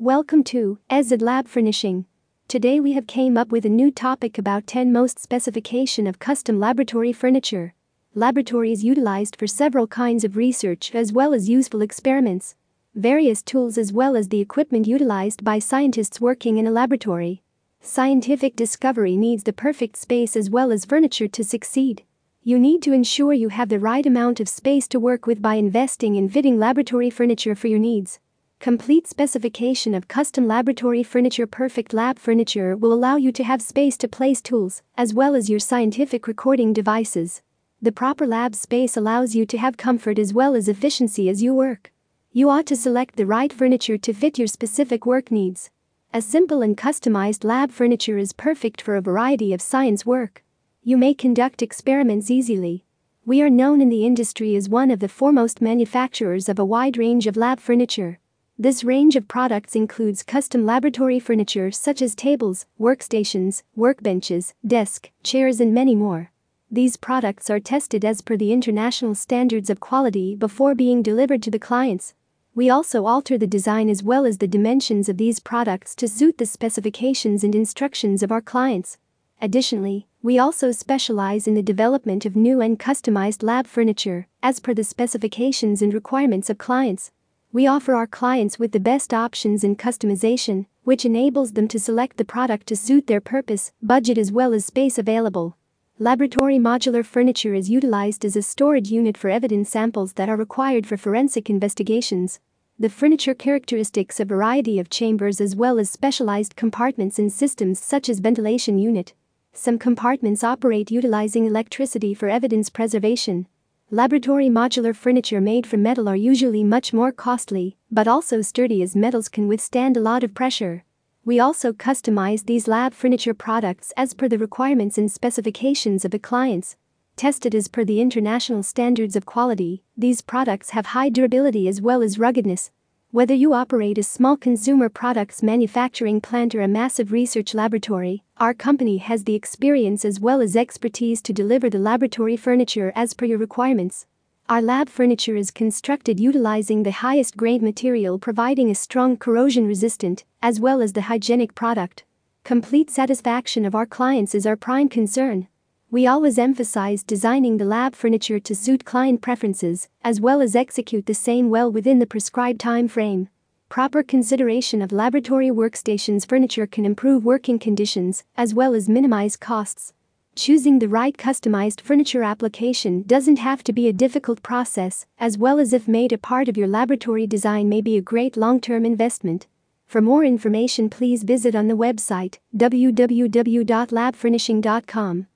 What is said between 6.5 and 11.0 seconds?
laboratory furniture. Laboratory is utilized for several kinds of research